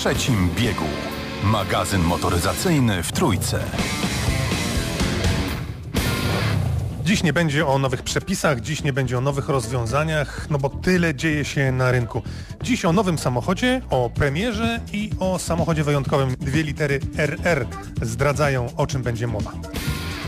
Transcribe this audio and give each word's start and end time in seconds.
trzecim 0.00 0.50
biegu. 0.56 0.84
Magazyn 1.44 2.02
motoryzacyjny 2.02 3.02
w 3.02 3.12
Trójce. 3.12 3.60
Dziś 7.04 7.22
nie 7.22 7.32
będzie 7.32 7.66
o 7.66 7.78
nowych 7.78 8.02
przepisach, 8.02 8.60
dziś 8.60 8.82
nie 8.82 8.92
będzie 8.92 9.18
o 9.18 9.20
nowych 9.20 9.48
rozwiązaniach, 9.48 10.46
no 10.50 10.58
bo 10.58 10.68
tyle 10.68 11.14
dzieje 11.14 11.44
się 11.44 11.72
na 11.72 11.92
rynku. 11.92 12.22
Dziś 12.62 12.84
o 12.84 12.92
nowym 12.92 13.18
samochodzie, 13.18 13.82
o 13.90 14.10
premierze 14.14 14.80
i 14.92 15.10
o 15.18 15.38
samochodzie 15.38 15.84
wyjątkowym. 15.84 16.34
Dwie 16.40 16.62
litery 16.62 17.00
RR 17.16 17.66
zdradzają 18.02 18.66
o 18.76 18.86
czym 18.86 19.02
będzie 19.02 19.26
mowa. 19.26 19.52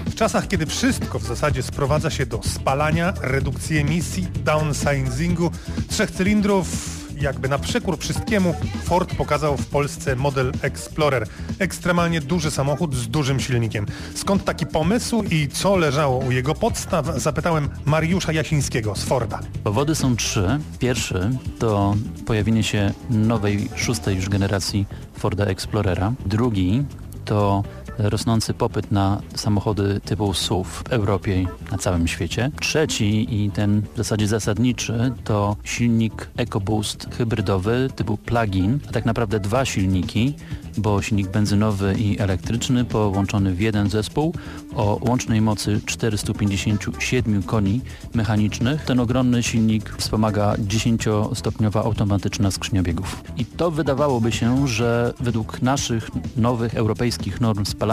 W 0.07 0.15
czasach, 0.15 0.49
kiedy 0.49 0.67
wszystko 0.67 1.19
w 1.19 1.25
zasadzie 1.25 1.63
sprowadza 1.63 2.11
się 2.11 2.27
do 2.27 2.41
spalania, 2.43 3.13
redukcji 3.21 3.79
emisji, 3.79 4.29
downsizingu, 4.45 5.51
trzech 5.89 6.11
cylindrów, 6.11 7.02
jakby 7.21 7.49
na 7.49 7.59
przekór 7.59 7.99
wszystkiemu 7.99 8.55
Ford 8.85 9.15
pokazał 9.15 9.57
w 9.57 9.67
Polsce 9.67 10.17
model 10.17 10.53
Explorer. 10.63 11.27
Ekstremalnie 11.59 12.21
duży 12.21 12.51
samochód 12.51 12.95
z 12.95 13.09
dużym 13.09 13.41
silnikiem. 13.41 13.87
Skąd 14.15 14.45
taki 14.45 14.67
pomysł 14.67 15.23
i 15.23 15.49
co 15.49 15.77
leżało 15.77 16.19
u 16.19 16.31
jego 16.31 16.55
podstaw? 16.55 17.07
Zapytałem 17.17 17.69
Mariusza 17.85 18.33
Jasińskiego 18.33 18.97
z 18.97 19.05
Forda. 19.05 19.41
Powody 19.65 19.95
są 19.95 20.17
trzy. 20.17 20.61
Pierwszy 20.79 21.31
to 21.59 21.95
pojawienie 22.27 22.63
się 22.63 22.93
nowej, 23.11 23.69
szóstej 23.77 24.17
już 24.17 24.29
generacji 24.29 24.87
Forda 25.19 25.45
Explorera. 25.45 26.13
Drugi 26.27 26.85
to 27.25 27.63
rosnący 28.03 28.55
popyt 28.55 28.93
na 28.93 29.21
samochody 29.35 30.01
typu 30.05 30.35
SUV 30.35 30.71
w 30.71 30.93
Europie 30.93 31.47
na 31.71 31.79
całym 31.79 32.09
świecie. 32.09 32.51
Trzeci 32.61 33.43
i 33.45 33.51
ten 33.51 33.83
w 33.95 33.97
zasadzie 33.97 34.29
zasadniczy 34.29 35.13
to 35.25 35.57
silnik 35.65 36.31
EcoBoost 36.37 37.07
hybrydowy 37.19 37.89
typu 37.97 38.17
plug-in, 38.17 38.79
a 38.89 38.93
tak 38.93 39.05
naprawdę 39.05 39.41
dwa 39.41 39.65
silniki, 39.65 40.35
bo 40.77 41.03
silnik 41.03 41.29
benzynowy 41.29 41.95
i 41.99 42.19
elektryczny 42.19 42.85
połączony 42.85 43.55
w 43.55 43.61
jeden 43.61 43.91
zespół 43.91 44.35
o 44.75 44.99
łącznej 45.09 45.41
mocy 45.41 45.81
457 45.87 47.43
koni 47.43 47.81
mechanicznych. 48.15 48.85
Ten 48.85 49.01
ogromny 49.01 49.43
silnik 49.43 49.95
wspomaga 49.99 50.55
10-stopniowa 50.55 51.85
automatyczna 51.85 52.51
skrzynia 52.51 52.83
biegów. 52.83 53.25
I 53.37 53.45
to 53.45 53.71
wydawałoby 53.71 54.33
się, 54.33 54.69
że 54.69 55.15
według 55.21 55.63
naszych 55.63 56.11
nowych 56.37 56.75
europejskich 56.75 57.41
norm 57.41 57.65
spalania 57.65 57.92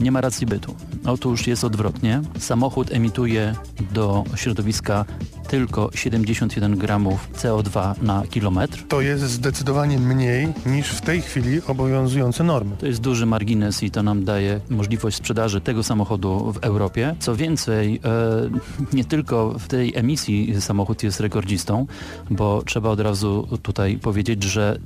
nie 0.00 0.12
ma 0.12 0.20
racji 0.20 0.46
bytu. 0.46 0.74
Otóż 1.06 1.46
jest 1.46 1.64
odwrotnie. 1.64 2.22
Samochód 2.38 2.92
emituje 2.92 3.54
do 3.92 4.24
środowiska 4.34 5.04
tylko 5.48 5.90
71 5.94 6.76
gramów 6.76 7.28
CO2 7.32 8.02
na 8.02 8.22
kilometr. 8.30 8.84
To 8.88 9.00
jest 9.00 9.22
zdecydowanie 9.22 9.98
mniej 9.98 10.48
niż 10.66 10.88
w 10.88 11.00
tej 11.00 11.22
chwili 11.22 11.60
obowiązujące 11.66 12.44
normy. 12.44 12.76
To 12.76 12.86
jest 12.86 13.00
duży 13.00 13.26
margines 13.26 13.82
i 13.82 13.90
to 13.90 14.02
nam 14.02 14.24
daje 14.24 14.60
możliwość 14.70 15.16
sprzedaży 15.16 15.60
tego 15.60 15.82
samochodu 15.82 16.52
w 16.52 16.56
Europie. 16.56 17.16
Co 17.18 17.36
więcej, 17.36 18.00
e, 18.04 18.96
nie 18.96 19.04
tylko 19.04 19.58
w 19.58 19.68
tej 19.68 19.96
emisji 19.96 20.60
samochód 20.60 21.02
jest 21.02 21.20
rekordzistą, 21.20 21.86
bo 22.30 22.62
trzeba 22.66 22.90
od 22.90 23.00
razu 23.00 23.48
tutaj 23.62 23.96
powiedzieć, 23.96 24.42
że 24.42 24.78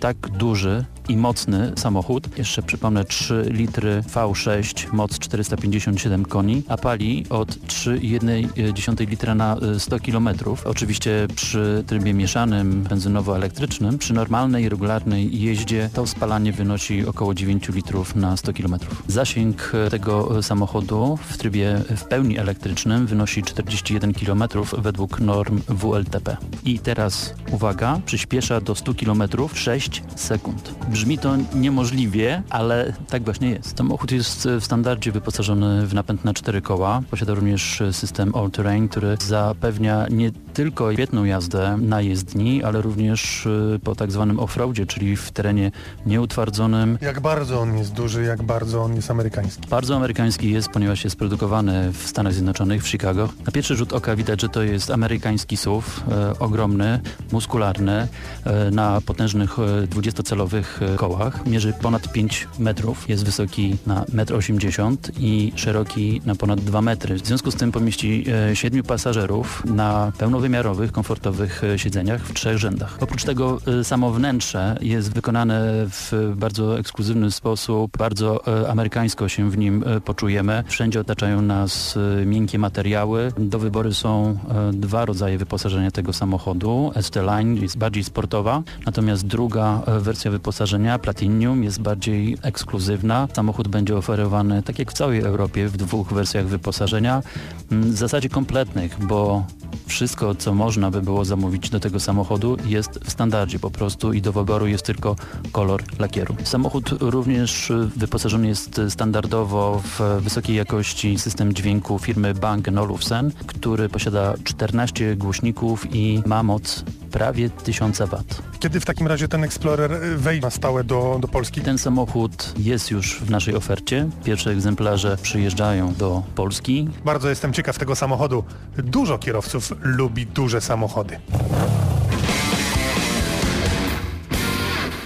tak 0.00 0.16
duży 0.16 0.84
i 1.08 1.16
mocny 1.16 1.72
samochód, 1.76 2.38
jeszcze 2.38 2.62
przypomnę 2.62 3.04
3 3.04 3.44
litry 3.50 4.02
V6, 4.14 4.92
moc 4.92 5.18
457 5.18 6.24
koni, 6.24 6.62
a 6.68 6.76
pali 6.76 7.24
od 7.30 7.48
3,1 7.48 9.08
litra 9.08 9.34
na 9.34 9.56
100 9.78 10.00
km. 10.00 10.28
Oczywiście 10.64 11.28
przy 11.36 11.84
trybie 11.86 12.14
mieszanym, 12.14 12.84
benzynowo-elektrycznym, 12.84 13.98
przy 13.98 14.14
normalnej, 14.14 14.68
regularnej 14.68 15.40
jeździe 15.40 15.90
to 15.94 16.06
spalanie 16.06 16.52
wynosi 16.52 17.06
około 17.06 17.34
9 17.34 17.68
litrów 17.68 18.16
na 18.16 18.36
100 18.36 18.52
km. 18.52 18.76
Zasięg 19.08 19.72
tego 19.90 20.42
samochodu 20.42 21.18
w 21.22 21.36
trybie 21.36 21.82
w 21.96 22.04
pełni 22.04 22.38
elektrycznym 22.38 23.06
wynosi 23.06 23.42
41 23.42 24.14
km 24.14 24.44
według 24.78 25.20
norm 25.20 25.60
WLTP. 25.68 26.36
I 26.64 26.78
teraz 26.78 27.34
uwaga, 27.50 28.00
przyspiesza 28.06 28.60
do 28.60 28.74
100 28.74 28.94
km 28.94 29.22
6 29.54 30.02
sekund. 30.16 30.74
Brzmi 30.96 31.18
to 31.18 31.36
niemożliwie, 31.54 32.42
ale 32.50 32.92
tak 33.08 33.24
właśnie 33.24 33.50
jest. 33.50 33.78
Samochód 33.78 34.12
jest 34.12 34.48
w 34.60 34.64
standardzie 34.64 35.12
wyposażony 35.12 35.86
w 35.86 35.94
napęd 35.94 36.24
na 36.24 36.34
cztery 36.34 36.62
koła. 36.62 37.02
Posiada 37.10 37.34
również 37.34 37.82
system 37.92 38.32
all-terrain, 38.34 38.88
który 38.88 39.16
zapewnia 39.26 40.06
nie 40.10 40.30
tylko 40.54 40.92
świetną 40.92 41.24
jazdę 41.24 41.78
na 41.80 42.00
jezdni, 42.00 42.64
ale 42.64 42.82
również 42.82 43.46
y, 43.46 43.80
po 43.84 43.94
tak 43.94 44.12
zwanym 44.12 44.40
offroadzie, 44.40 44.86
czyli 44.86 45.16
w 45.16 45.30
terenie 45.30 45.70
nieutwardzonym. 46.06 46.98
Jak 47.00 47.20
bardzo 47.20 47.60
on 47.60 47.78
jest 47.78 47.92
duży, 47.92 48.22
jak 48.22 48.42
bardzo 48.42 48.82
on 48.82 48.96
jest 48.96 49.10
amerykański? 49.10 49.68
Bardzo 49.68 49.96
amerykański 49.96 50.50
jest, 50.50 50.68
ponieważ 50.68 51.04
jest 51.04 51.16
produkowany 51.16 51.92
w 51.92 52.06
Stanach 52.06 52.32
Zjednoczonych, 52.32 52.82
w 52.82 52.88
Chicago. 52.88 53.28
Na 53.46 53.52
pierwszy 53.52 53.76
rzut 53.76 53.92
oka 53.92 54.16
widać, 54.16 54.40
że 54.40 54.48
to 54.48 54.62
jest 54.62 54.90
amerykański 54.90 55.56
SUV, 55.56 55.86
e, 56.10 56.38
ogromny, 56.38 57.00
muskularny, 57.32 58.08
e, 58.44 58.70
na 58.70 59.00
potężnych 59.00 59.58
e, 59.58 59.86
20-celowych 59.86 60.82
e, 60.82 60.85
kołach. 60.96 61.46
Mierzy 61.46 61.72
ponad 61.82 62.12
5 62.12 62.48
metrów, 62.58 63.08
jest 63.08 63.24
wysoki 63.24 63.76
na 63.86 64.04
1,80 64.04 64.86
m 64.86 64.96
i 65.18 65.52
szeroki 65.56 66.20
na 66.26 66.34
ponad 66.34 66.60
2 66.60 66.82
metry. 66.82 67.14
W 67.14 67.26
związku 67.26 67.50
z 67.50 67.54
tym 67.54 67.72
pomieści 67.72 68.24
7 68.54 68.82
pasażerów 68.82 69.62
na 69.64 70.12
pełnowymiarowych, 70.18 70.92
komfortowych 70.92 71.64
e, 71.64 71.78
siedzeniach 71.78 72.22
w 72.22 72.32
trzech 72.32 72.58
rzędach. 72.58 72.98
Oprócz 73.00 73.24
tego 73.24 73.58
e, 73.80 73.84
samo 73.84 74.10
wnętrze 74.12 74.78
jest 74.80 75.14
wykonane 75.14 75.86
w 75.90 76.32
bardzo 76.36 76.78
ekskluzywny 76.78 77.30
sposób, 77.30 77.96
bardzo 77.98 78.40
amerykańsko 78.68 79.28
się 79.28 79.50
w 79.50 79.58
nim 79.58 79.84
poczujemy. 80.04 80.64
Wszędzie 80.66 81.00
otaczają 81.00 81.42
nas 81.42 81.98
miękkie 82.26 82.58
materiały. 82.58 83.32
Do 83.38 83.58
wyboru 83.58 83.94
są 83.94 84.38
dwa 84.72 85.04
rodzaje 85.04 85.38
wyposażenia 85.38 85.90
tego 85.90 86.12
samochodu. 86.12 86.92
ST-Line 87.00 87.56
jest 87.56 87.78
bardziej 87.78 88.04
sportowa, 88.04 88.62
natomiast 88.86 89.26
druga 89.26 89.82
wersja 90.00 90.30
wyposażenia 90.30 90.75
Platinum 91.02 91.64
jest 91.64 91.80
bardziej 91.80 92.36
ekskluzywna. 92.42 93.28
Samochód 93.32 93.68
będzie 93.68 93.96
oferowany, 93.96 94.62
tak 94.62 94.78
jak 94.78 94.90
w 94.90 94.94
całej 94.94 95.20
Europie, 95.20 95.68
w 95.68 95.76
dwóch 95.76 96.12
wersjach 96.12 96.46
wyposażenia, 96.46 97.22
mm, 97.70 97.92
w 97.92 97.96
zasadzie 97.96 98.28
kompletnych, 98.28 98.96
bo 99.06 99.44
wszystko, 99.86 100.34
co 100.34 100.54
można 100.54 100.90
by 100.90 101.02
było 101.02 101.24
zamówić 101.24 101.70
do 101.70 101.80
tego 101.80 102.00
samochodu 102.00 102.56
jest 102.66 102.98
w 103.04 103.10
standardzie 103.10 103.58
po 103.58 103.70
prostu 103.70 104.12
i 104.12 104.22
do 104.22 104.32
wyboru 104.32 104.66
jest 104.66 104.86
tylko 104.86 105.16
kolor 105.52 105.82
lakieru. 105.98 106.36
Samochód 106.44 106.90
również 107.00 107.72
wyposażony 107.96 108.48
jest 108.48 108.80
standardowo 108.88 109.82
w 109.84 110.22
wysokiej 110.22 110.56
jakości 110.56 111.18
system 111.18 111.54
dźwięku 111.54 111.98
firmy 111.98 112.34
Bang 112.34 112.68
Olufsen, 112.68 113.30
który 113.46 113.88
posiada 113.88 114.34
14 114.44 115.16
głośników 115.16 115.94
i 115.94 116.22
ma 116.26 116.42
moc 116.42 116.84
prawie 117.16 117.50
1000 117.50 117.98
W. 117.98 118.24
Kiedy 118.58 118.80
w 118.80 118.84
takim 118.84 119.06
razie 119.06 119.28
ten 119.28 119.44
Explorer 119.44 120.00
wejdzie 120.16 120.42
na 120.42 120.50
stałe 120.50 120.84
do, 120.84 121.18
do 121.20 121.28
Polski? 121.28 121.60
Ten 121.60 121.78
samochód 121.78 122.54
jest 122.58 122.90
już 122.90 123.20
w 123.20 123.30
naszej 123.30 123.54
ofercie. 123.54 124.08
Pierwsze 124.24 124.50
egzemplarze 124.50 125.16
przyjeżdżają 125.22 125.94
do 125.94 126.22
Polski. 126.34 126.88
Bardzo 127.04 127.28
jestem 127.28 127.52
ciekaw 127.52 127.78
tego 127.78 127.96
samochodu. 127.96 128.44
Dużo 128.76 129.18
kierowców 129.18 129.72
lubi 129.80 130.26
duże 130.26 130.60
samochody. 130.60 131.18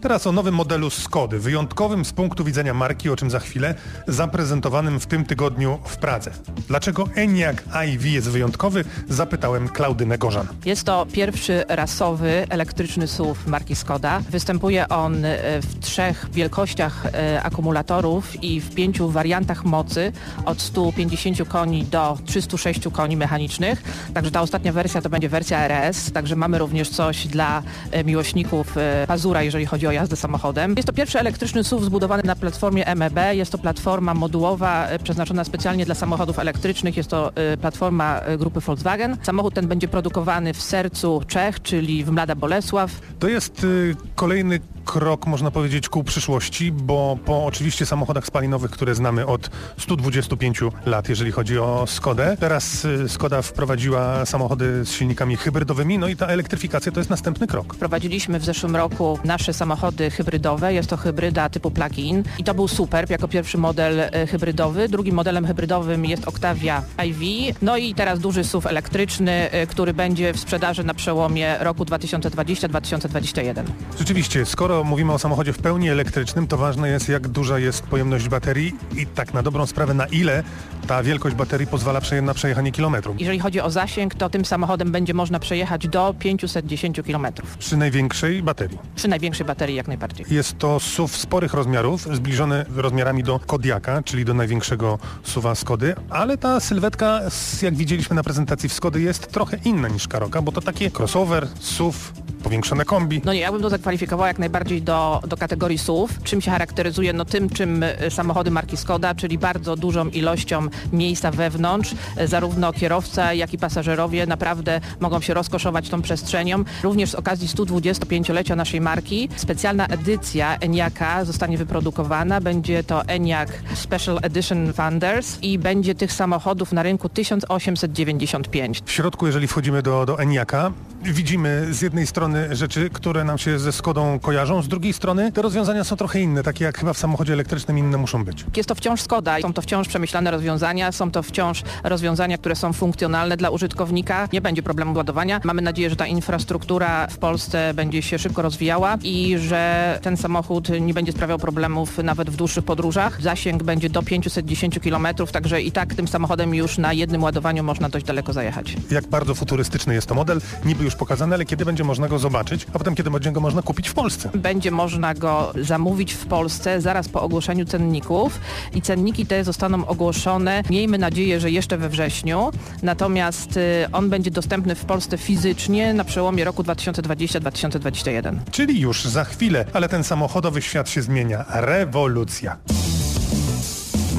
Teraz 0.01 0.27
o 0.27 0.33
nowym 0.33 0.55
modelu 0.55 0.91
Skody, 0.91 1.39
wyjątkowym 1.39 2.05
z 2.05 2.13
punktu 2.13 2.45
widzenia 2.45 2.75
marki, 2.75 3.11
o 3.11 3.17
czym 3.17 3.31
za 3.31 3.41
chwilę, 3.41 3.75
zaprezentowanym 4.07 5.01
w 5.01 5.07
tym 5.07 5.25
tygodniu 5.25 5.79
w 5.85 5.97
Pradze. 5.97 6.31
Dlaczego 6.69 7.09
Enyaq 7.15 7.63
iV 7.87 8.09
jest 8.09 8.31
wyjątkowy? 8.31 8.85
Zapytałem 9.09 9.69
Klaudynę 9.69 10.19
Gorzan. 10.19 10.47
Jest 10.65 10.85
to 10.85 11.07
pierwszy 11.13 11.65
rasowy 11.69 12.47
elektryczny 12.49 13.07
SUV 13.07 13.41
marki 13.47 13.77
Skoda. 13.77 14.21
Występuje 14.31 14.89
on 14.89 15.25
e, 15.25 15.39
w 15.63 15.81
trzech 15.81 16.27
wielkościach 16.33 17.07
e, 17.07 17.43
akumulatorów 17.43 18.45
i 18.45 18.61
w 18.61 18.75
pięciu 18.75 19.11
wariantach 19.11 19.65
mocy 19.65 20.13
od 20.45 20.61
150 20.61 21.49
koni 21.49 21.85
do 21.85 22.19
306 22.25 22.81
koni 22.93 23.17
mechanicznych. 23.17 23.83
Także 24.15 24.31
ta 24.31 24.41
ostatnia 24.41 24.73
wersja 24.73 25.03
to 25.03 25.11
będzie 25.11 25.29
wersja 25.29 25.59
RS, 25.59 26.13
także 26.13 26.37
mamy 26.37 26.59
również 26.59 26.89
coś 26.89 27.27
dla 27.27 27.63
e, 27.91 28.05
miłośników 28.05 28.75
pazura, 29.07 29.43
jeżeli 29.43 29.67
chodzi 29.67 29.87
o 29.87 29.90
o 29.91 29.93
jazdę 29.93 30.17
samochodem. 30.17 30.75
Jest 30.77 30.87
to 30.87 30.93
pierwszy 30.93 31.19
elektryczny 31.19 31.65
SUV 31.65 31.85
zbudowany 31.85 32.23
na 32.23 32.37
platformie 32.37 32.95
MEB. 32.95 33.19
Jest 33.33 33.53
to 33.53 33.59
platforma 33.59 34.15
modułowa 34.15 34.87
e, 34.87 34.99
przeznaczona 34.99 35.45
specjalnie 35.45 35.87
dla 35.87 35.95
samochodów 35.95 36.39
elektrycznych. 36.39 36.97
Jest 36.97 37.11
to 37.11 37.33
e, 37.35 37.57
platforma 37.57 38.21
e, 38.21 38.39
grupy 38.39 38.61
Volkswagen. 38.61 39.17
Samochód 39.23 39.55
ten 39.55 39.69
będzie 39.69 39.89
produkowany 39.89 40.55
w 40.55 40.63
sercu 40.63 41.23
Czech, 41.27 41.63
czyli 41.63 42.05
w 42.05 42.11
Mlada 42.11 42.35
Bolesław. 42.35 42.91
To 43.19 43.29
jest 43.29 43.67
kolejny 44.15 44.61
krok, 44.91 45.27
można 45.27 45.51
powiedzieć, 45.51 45.89
ku 45.89 46.05
przyszłości, 46.05 46.73
bo 46.73 47.19
po 47.25 47.45
oczywiście 47.45 47.87
samochodach 47.87 48.27
spalinowych, 48.27 48.71
które 48.71 48.95
znamy 48.95 49.27
od 49.27 49.51
125 49.79 50.61
lat, 50.87 51.09
jeżeli 51.09 51.33
chodzi 51.33 51.59
o 51.59 51.85
Skodę, 51.87 52.37
teraz 52.41 52.85
y, 52.85 53.09
Skoda 53.09 53.43
wprowadziła 53.43 54.27
samochody 54.27 54.85
z 54.85 54.93
silnikami 54.93 55.37
hybrydowymi, 55.37 55.99
no 55.99 56.09
i 56.09 56.17
ta 56.17 56.27
elektryfikacja 56.27 56.93
to 56.93 57.01
jest 57.01 57.11
następny 57.11 57.47
krok. 57.47 57.75
Wprowadziliśmy 57.75 58.39
w 58.39 58.45
zeszłym 58.45 58.77
roku 58.77 59.19
nasze 59.25 59.53
samochody 59.53 60.11
hybrydowe. 60.11 60.75
Jest 60.75 60.91
to 60.91 60.97
hybryda 60.97 61.49
typu 61.49 61.71
plug-in 61.71 62.23
i 62.39 62.45
to 62.45 62.55
był 62.55 62.69
Superb 62.69 63.11
jako 63.11 63.29
pierwszy 63.29 63.59
model 63.59 64.01
e, 64.01 64.27
hybrydowy. 64.27 64.89
Drugim 64.89 65.15
modelem 65.15 65.47
hybrydowym 65.47 66.05
jest 66.05 66.29
Octavia 66.29 66.83
IV. 67.05 67.25
No 67.63 67.77
i 67.77 67.95
teraz 67.95 68.19
duży 68.19 68.45
SUV 68.45 68.71
elektryczny, 68.71 69.51
e, 69.51 69.67
który 69.67 69.95
będzie 69.95 70.33
w 70.33 70.41
sprzedaży 70.41 70.85
na 70.85 70.95
przełomie 70.95 71.57
roku 71.61 71.85
2020-2021. 71.85 73.65
Rzeczywiście, 73.99 74.47
skoro 74.47 74.80
mówimy 74.85 75.13
o 75.13 75.19
samochodzie 75.19 75.53
w 75.53 75.59
pełni 75.59 75.91
elektrycznym, 75.91 76.47
to 76.47 76.57
ważne 76.57 76.89
jest 76.89 77.09
jak 77.09 77.29
duża 77.29 77.59
jest 77.59 77.83
pojemność 77.83 78.29
baterii 78.29 78.73
i 78.97 79.07
tak 79.07 79.35
na 79.35 79.43
dobrą 79.43 79.67
sprawę 79.67 79.95
na 79.95 80.07
ile 80.07 80.43
ta 80.87 81.03
wielkość 81.03 81.37
baterii 81.37 81.67
pozwala 81.67 82.01
na 82.23 82.35
przejechanie 82.35 82.73
kilometru. 82.73 83.15
Jeżeli 83.19 83.39
chodzi 83.39 83.61
o 83.61 83.71
zasięg, 83.71 84.15
to 84.15 84.31
tym 84.31 84.45
samochodem 84.45 84.93
będzie 84.93 85.15
można 85.15 85.39
przejechać 85.39 85.89
do 85.89 86.15
510 86.19 87.01
km. 87.07 87.27
Przy 87.59 87.77
największej 87.77 88.43
baterii. 88.43 88.79
Przy 88.97 89.09
największej 89.09 89.47
baterii 89.47 89.77
jak 89.77 89.89
najbardziej. 89.89 90.27
Jest 90.31 90.59
to 90.59 90.81
SUV 90.81 91.17
sporych 91.17 91.55
rozmiarów, 91.55 92.09
zbliżony 92.17 92.65
rozmiarami 92.77 93.23
do 93.23 93.39
Kodiaka, 93.39 94.03
czyli 94.03 94.25
do 94.25 94.35
największego 94.35 94.99
SUVa 95.23 95.55
Skody, 95.55 95.95
ale 96.11 96.39
ta 96.39 96.61
sylwetka, 96.61 97.21
jak 97.63 97.75
widzieliśmy 97.75 98.17
na 98.17 98.23
prezentacji 98.23 98.69
w 98.69 98.73
Skody, 98.73 99.01
jest 99.01 99.33
trochę 99.33 99.59
inna 99.65 99.89
niż 99.89 100.09
Karoka, 100.09 100.43
bo 100.43 100.53
to 100.53 100.61
takie 100.61 100.91
crossover, 100.99 101.49
SUV, 101.61 101.99
powiększone 102.43 102.85
kombi. 102.85 103.21
No 103.25 103.33
nie, 103.33 103.41
ja 103.41 103.53
bym 103.53 103.63
to 103.63 103.71
zakwalifikowała 103.71 104.29
jak 104.29 104.39
najbardziej 104.39 104.83
do, 104.83 105.21
do 105.29 105.37
kategorii 105.37 105.79
SUV. 105.79 106.15
Czym 106.25 106.41
się 106.41 106.51
charakteryzuje? 106.51 107.13
No 107.13 107.25
tym, 107.25 107.51
czym 107.51 107.83
y, 107.83 107.97
samochody 108.11 108.51
marki 108.51 108.77
Skoda, 108.77 109.15
czyli 109.15 109.39
bardzo 109.39 109.77
dużą 109.77 110.09
ilością 110.09 110.67
miejsca 110.93 111.31
wewnątrz. 111.31 111.95
Y, 112.21 112.29
Zarówno 112.29 112.73
kierowca, 112.73 113.35
jak 113.35 113.55
i 113.55 113.59
pasażerowie 113.59 114.27
naprawdę 114.27 114.81
mogą 115.01 115.21
się 115.21 115.35
rozkoszować 115.35 115.89
tą 115.89 116.03
przestrzenią. 116.03 116.65
Również 116.83 117.11
z 117.11 117.15
okazji 117.15 117.49
125-lecia 117.49 118.57
naszej 118.57 118.81
marki 118.81 119.29
specjalna 119.37 119.87
edycja 119.87 120.57
Eniaka 120.57 121.25
zostanie 121.25 121.59
wyprodukowana. 121.59 122.41
Będzie 122.41 122.85
to 122.85 123.05
Eniak 123.07 123.49
Special 123.75 124.19
Edition 124.23 124.73
Wonders 124.73 125.39
i 125.43 125.59
będzie 125.59 125.95
tych 125.95 126.13
samochodów 126.13 126.73
na 126.73 126.83
rynku 126.83 127.09
1895. 127.09 128.83
W 128.85 128.91
środku, 128.93 129.27
jeżeli 129.27 129.47
wchodzimy 129.47 129.83
do, 129.83 130.07
do 130.07 130.19
Eniaka, 130.19 130.73
widzimy 131.03 131.67
z 131.71 131.83
jednej 131.83 132.07
strony 132.07 132.30
rzeczy, 132.51 132.91
które 132.93 133.25
nam 133.25 133.39
się 133.39 133.59
ze 133.59 133.73
Skodą 133.73 134.19
kojarzą, 134.19 134.63
z 134.63 134.69
drugiej 134.69 134.93
strony 134.93 135.33
te 135.33 135.43
rozwiązania 135.43 135.85
są 135.85 135.97
trochę 135.97 136.21
inne, 136.21 136.43
takie 136.43 136.65
jak 136.65 136.79
chyba 136.79 136.93
w 136.93 136.99
samochodzie 136.99 137.33
elektrycznym 137.33 137.79
inne 137.79 137.99
muszą 137.99 138.25
być. 138.25 138.45
Jest 138.57 138.69
to 138.69 138.75
wciąż 138.75 139.01
Skoda, 139.01 139.41
są 139.41 139.53
to 139.53 139.63
wciąż 139.63 139.89
przemyślane 139.89 140.31
rozwiązania, 140.31 140.93
są 140.93 141.11
to 141.11 141.23
wciąż 141.23 141.63
rozwiązania, 141.85 142.39
które 142.39 142.57
są 142.57 142.73
funkcjonalne 142.73 143.37
dla 143.37 143.51
użytkownika. 143.51 144.29
Nie 144.33 144.41
będzie 144.41 144.63
problemu 144.63 144.97
ładowania. 144.97 145.41
Mamy 145.45 145.63
nadzieję, 145.63 145.91
że 145.91 145.97
ta 145.97 146.07
infrastruktura 146.07 147.07
w 147.07 147.19
Polsce 147.19 147.75
będzie 147.75 148.03
się 148.03 148.19
szybko 148.19 148.43
rozwijała 148.43 148.99
i 149.03 149.39
że 149.39 149.99
ten 150.03 150.17
samochód 150.17 150.69
nie 150.81 150.95
będzie 150.95 151.13
sprawiał 151.13 151.39
problemów 151.39 151.99
nawet 151.99 152.31
w 152.31 152.37
dłuższych 152.37 152.65
podróżach. 152.65 153.23
Zasięg 153.23 153.63
będzie 153.63 153.91
do 153.91 154.03
510 154.03 154.79
km, 154.79 155.07
także 155.33 155.63
i 155.63 155.73
tak 155.73 155.95
tym 155.95 156.09
samochodem 156.09 156.55
już 156.55 156.79
na 156.79 156.93
jednym 156.93 157.23
ładowaniu 157.23 157.65
można 157.65 157.89
dość 157.89 158.07
daleko 158.07 158.33
zajechać. 158.33 158.77
Jak 158.91 159.07
bardzo 159.07 159.35
futurystyczny 159.35 159.95
jest 159.95 160.07
to 160.07 160.15
model, 160.15 160.41
niby 160.65 160.85
już 160.85 160.97
pokazany, 160.97 161.35
ale 161.35 161.45
kiedy 161.45 161.65
będzie 161.65 161.85
można 161.85 162.09
go 162.09 162.19
zobaczyć, 162.21 162.67
a 162.75 162.79
potem 162.79 162.95
kiedy 162.95 163.11
będzie 163.11 163.33
go 163.33 163.41
można 163.41 163.63
kupić 163.63 163.89
w 163.89 163.95
Polsce? 163.95 164.31
Będzie 164.35 164.71
można 164.71 165.15
go 165.15 165.53
zamówić 165.63 166.13
w 166.13 166.27
Polsce 166.27 166.81
zaraz 166.81 167.09
po 167.09 167.23
ogłoszeniu 167.23 167.65
cenników 167.65 168.41
i 168.75 168.83
cenniki 168.83 169.27
te 169.27 169.45
zostaną 169.45 169.87
ogłoszone, 169.87 170.63
miejmy 170.71 170.99
nadzieję, 170.99 171.41
że 171.41 171.51
jeszcze 171.51 171.79
we 171.79 171.89
wrześniu, 171.89 172.51
natomiast 172.83 173.57
y, 173.57 173.87
on 173.93 174.11
będzie 174.11 174.31
dostępny 174.31 174.75
w 174.75 174.85
Polsce 174.85 175.19
fizycznie 175.19 175.95
na 175.95 176.05
przełomie 176.05 176.45
roku 176.45 176.63
2020-2021. 176.63 178.37
Czyli 178.51 178.81
już 178.81 179.05
za 179.05 179.25
chwilę, 179.25 179.65
ale 179.73 179.89
ten 179.89 180.05
samochodowy 180.05 180.63
świat 180.63 180.89
się 180.91 181.03
zmienia. 181.03 181.45
Rewolucja. 181.49 182.57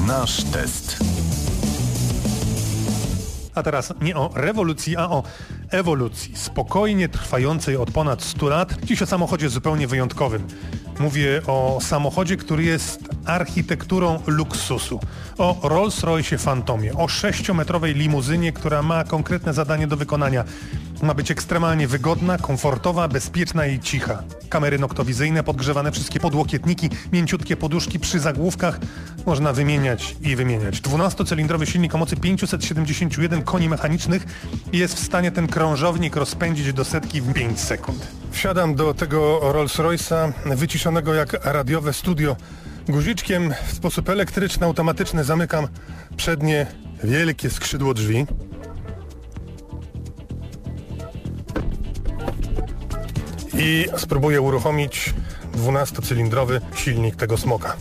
Nasz 0.06 0.44
test. 0.44 0.96
A 3.54 3.62
teraz 3.62 3.92
nie 4.00 4.16
o 4.16 4.30
rewolucji, 4.34 4.96
a 4.96 5.08
o 5.08 5.22
ewolucji, 5.72 6.36
spokojnie 6.36 7.08
trwającej 7.08 7.76
od 7.76 7.90
ponad 7.90 8.22
100 8.22 8.48
lat. 8.48 8.74
Dziś 8.84 9.02
o 9.02 9.06
samochodzie 9.06 9.48
zupełnie 9.48 9.86
wyjątkowym. 9.86 10.46
Mówię 11.02 11.42
o 11.46 11.78
samochodzie, 11.80 12.36
który 12.36 12.64
jest 12.64 13.00
architekturą 13.24 14.18
luksusu. 14.26 15.00
O 15.38 15.60
Rolls-Royce 15.62 16.38
Phantomie, 16.38 16.94
o 16.94 17.08
sześciometrowej 17.08 17.94
limuzynie, 17.94 18.52
która 18.52 18.82
ma 18.82 19.04
konkretne 19.04 19.54
zadanie 19.54 19.86
do 19.86 19.96
wykonania. 19.96 20.44
Ma 21.02 21.14
być 21.14 21.30
ekstremalnie 21.30 21.88
wygodna, 21.88 22.38
komfortowa, 22.38 23.08
bezpieczna 23.08 23.66
i 23.66 23.80
cicha. 23.80 24.22
Kamery 24.48 24.78
noktowizyjne, 24.78 25.42
podgrzewane 25.42 25.92
wszystkie 25.92 26.20
podłokietniki, 26.20 26.90
mięciutkie 27.12 27.56
poduszki 27.56 28.00
przy 28.00 28.20
zagłówkach. 28.20 28.78
Można 29.26 29.52
wymieniać 29.52 30.16
i 30.20 30.36
wymieniać. 30.36 30.80
12-cylindrowy 30.80 31.66
silnik 31.66 31.94
o 31.94 31.98
mocy 31.98 32.16
571 32.16 33.42
koni 33.42 33.68
mechanicznych 33.68 34.26
jest 34.72 34.94
w 34.94 35.04
stanie 35.04 35.30
ten 35.30 35.48
krążownik 35.48 36.16
rozpędzić 36.16 36.72
do 36.72 36.84
setki 36.84 37.20
w 37.20 37.32
5 37.32 37.60
sekund. 37.60 38.21
Wsiadam 38.32 38.74
do 38.74 38.94
tego 38.94 39.40
Rolls-Royce'a 39.52 40.32
wyciszonego 40.56 41.14
jak 41.14 41.32
radiowe 41.44 41.92
studio. 41.92 42.36
Guziczkiem 42.88 43.54
w 43.66 43.72
sposób 43.72 44.08
elektryczny, 44.08 44.66
automatyczny 44.66 45.24
zamykam 45.24 45.68
przednie 46.16 46.66
wielkie 47.04 47.50
skrzydło 47.50 47.94
drzwi. 47.94 48.26
i 53.58 53.86
spróbuję 53.96 54.40
uruchomić 54.40 55.14
12-cylindrowy 55.56 56.60
silnik 56.74 57.16
tego 57.16 57.36
smoka. 57.36 57.76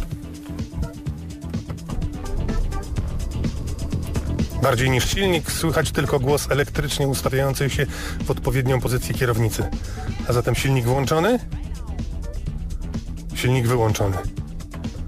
Bardziej 4.62 4.90
niż 4.90 5.10
silnik 5.10 5.52
słychać 5.52 5.92
tylko 5.92 6.20
głos 6.20 6.52
elektrycznie 6.52 7.08
ustawiający 7.08 7.70
się 7.70 7.86
w 8.26 8.32
odpowiednią 8.32 8.82
pozycję 8.82 9.16
kierownicy. 9.16 9.64
A 10.28 10.34
zatem 10.34 10.56
silnik 10.56 10.86
włączony, 10.86 11.40
silnik 13.36 13.68
wyłączony. 13.68 14.18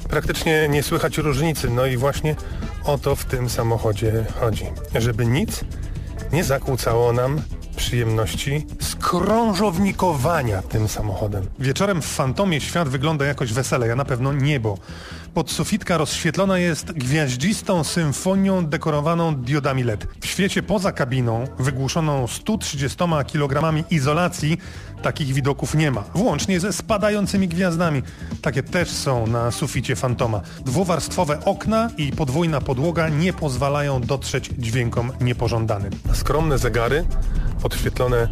Praktycznie 0.10 0.68
nie 0.70 0.84
słychać 0.84 1.18
różnicy, 1.18 1.70
no 1.70 1.86
i 1.86 1.98
właśnie 1.98 2.36
o 2.84 2.98
to 2.98 3.16
w 3.16 3.26
tym 3.26 3.50
samochodzie 3.50 4.26
chodzi. 4.40 4.66
Żeby 4.96 5.26
nic 5.26 5.64
nie 6.34 6.44
zakłócało 6.44 7.14
nam 7.14 7.42
przyjemności 7.76 8.68
skrążownikowania 8.82 10.62
tym 10.62 10.88
samochodem. 10.88 11.48
Wieczorem 11.60 12.02
w 12.02 12.06
Fantomie 12.06 12.62
świat 12.62 12.90
wygląda 12.90 13.26
jakoś 13.26 13.54
wesele, 13.54 13.88
ja 13.88 13.96
na 13.96 14.06
pewno 14.06 14.34
niebo. 14.34 14.78
Podsufitka 15.34 15.98
rozświetlona 15.98 16.58
jest 16.58 16.92
gwiaździstą 16.92 17.84
symfonią 17.84 18.66
dekorowaną 18.66 19.36
diodami 19.36 19.84
LED. 19.84 20.08
W 20.22 20.26
świecie 20.26 20.64
poza 20.64 20.92
kabiną, 20.92 21.48
wygłuszoną 21.60 22.28
130 22.28 22.98
kg 23.32 23.84
izolacji, 23.90 24.58
takich 25.02 25.34
widoków 25.34 25.76
nie 25.76 25.92
ma. 25.92 26.04
Włącznie 26.16 26.60
ze 26.60 26.74
spadającymi 26.74 27.48
gwiazdami. 27.48 28.04
Takie 28.42 28.64
też 28.64 28.90
są 28.90 29.28
na 29.28 29.52
suficie 29.52 29.96
Fantoma. 29.96 30.42
Dwuwarstwowe 30.66 31.46
okna 31.46 31.90
i 31.98 32.12
podwójna 32.12 32.62
podłoga 32.62 33.10
nie 33.10 33.34
pozwalają 33.34 34.02
dotrzeć 34.02 34.50
dźwiękom 34.58 35.12
niepożądanym. 35.22 35.92
Skromne 36.14 36.58
zegary, 36.58 37.06
podświetlone 37.62 38.28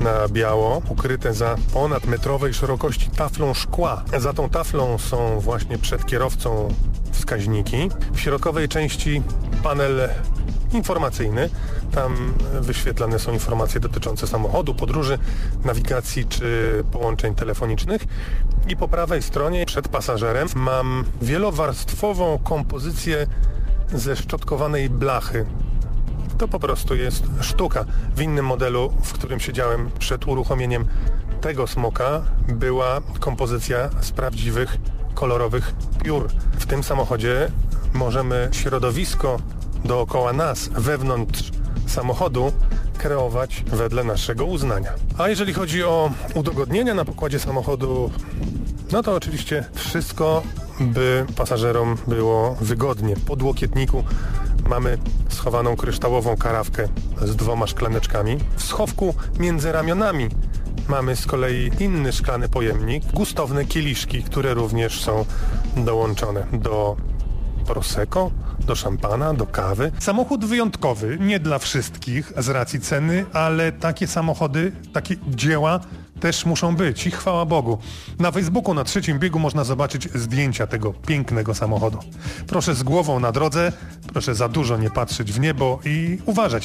na 0.00 0.28
biało, 0.28 0.82
ukryte 0.88 1.34
za 1.34 1.56
ponad 1.72 2.06
metrowej 2.06 2.54
szerokości 2.54 3.10
taflą 3.10 3.54
szkła. 3.54 4.04
Za 4.18 4.32
tą 4.32 4.48
taflą 4.48 4.98
są 4.98 5.40
właśnie 5.40 5.78
przed 5.78 6.06
kierowcą 6.06 6.68
wskaźniki. 7.12 7.90
W 8.12 8.20
środkowej 8.20 8.68
części 8.68 9.22
panel 9.62 10.08
informacyjny. 10.72 11.50
Tam 11.92 12.34
wyświetlane 12.60 13.18
są 13.18 13.32
informacje 13.32 13.80
dotyczące 13.80 14.26
samochodu, 14.26 14.74
podróży, 14.74 15.18
nawigacji 15.64 16.24
czy 16.24 16.70
połączeń 16.92 17.34
telefonicznych. 17.34 18.02
I 18.68 18.76
po 18.76 18.88
prawej 18.88 19.22
stronie 19.22 19.66
przed 19.66 19.88
pasażerem 19.88 20.48
mam 20.54 21.04
wielowarstwową 21.22 22.38
kompozycję 22.38 23.26
ze 23.92 24.16
szczotkowanej 24.16 24.90
blachy. 24.90 25.46
To 26.38 26.48
po 26.48 26.60
prostu 26.60 26.94
jest 26.94 27.24
sztuka. 27.40 27.84
W 28.16 28.22
innym 28.22 28.46
modelu, 28.46 28.92
w 29.02 29.12
którym 29.12 29.40
siedziałem 29.40 29.90
przed 29.98 30.28
uruchomieniem 30.28 30.84
tego 31.40 31.66
smoka, 31.66 32.22
była 32.48 33.00
kompozycja 33.20 33.90
z 34.00 34.10
prawdziwych 34.10 34.76
kolorowych 35.14 35.74
piór. 36.04 36.28
W 36.58 36.66
tym 36.66 36.82
samochodzie 36.82 37.50
możemy 37.92 38.48
środowisko 38.52 39.38
dookoła 39.84 40.32
nas, 40.32 40.68
wewnątrz 40.68 41.50
samochodu, 41.86 42.52
kreować 42.98 43.64
wedle 43.66 44.04
naszego 44.04 44.44
uznania. 44.44 44.92
A 45.18 45.28
jeżeli 45.28 45.52
chodzi 45.52 45.84
o 45.84 46.10
udogodnienia 46.34 46.94
na 46.94 47.04
pokładzie 47.04 47.38
samochodu, 47.38 48.10
No 48.92 49.02
to 49.02 49.14
oczywiście 49.14 49.64
wszystko, 49.74 50.42
by 50.80 51.26
pasażerom 51.36 51.96
było 52.06 52.56
wygodnie. 52.60 53.16
W 53.16 53.24
podłokietniku 53.24 54.04
mamy 54.68 54.98
schowaną 55.28 55.76
kryształową 55.76 56.36
karawkę 56.36 56.88
z 57.22 57.36
dwoma 57.36 57.66
szklaneczkami. 57.66 58.38
W 58.56 58.62
schowku 58.62 59.14
między 59.38 59.72
ramionami 59.72 60.28
mamy 60.88 61.16
z 61.16 61.26
kolei 61.26 61.70
inny 61.80 62.12
szklany 62.12 62.48
pojemnik, 62.48 63.04
gustowne 63.12 63.64
kieliszki, 63.64 64.22
które 64.22 64.54
również 64.54 65.00
są 65.02 65.24
dołączone 65.76 66.46
do 66.52 66.96
prosecco, 67.66 68.30
do 68.66 68.74
szampana, 68.74 69.34
do 69.34 69.46
kawy. 69.46 69.92
Samochód 69.98 70.44
wyjątkowy, 70.44 71.18
nie 71.20 71.40
dla 71.40 71.58
wszystkich 71.58 72.32
z 72.36 72.48
racji 72.48 72.80
ceny, 72.80 73.26
ale 73.32 73.72
takie 73.72 74.06
samochody, 74.06 74.72
takie 74.92 75.16
dzieła 75.28 75.80
też 76.24 76.46
muszą 76.46 76.76
być 76.76 77.06
i 77.06 77.10
chwała 77.10 77.44
Bogu. 77.44 77.78
Na 78.18 78.30
Facebooku 78.30 78.74
na 78.74 78.84
trzecim 78.84 79.18
biegu 79.18 79.38
można 79.38 79.64
zobaczyć 79.64 80.08
zdjęcia 80.14 80.66
tego 80.66 80.92
pięknego 80.92 81.54
samochodu. 81.54 81.98
Proszę 82.46 82.74
z 82.74 82.82
głową 82.82 83.20
na 83.20 83.32
drodze, 83.32 83.72
proszę 84.12 84.34
za 84.34 84.48
dużo 84.48 84.76
nie 84.76 84.90
patrzeć 84.90 85.32
w 85.32 85.40
niebo 85.40 85.80
i 85.84 86.18
uważać 86.26 86.62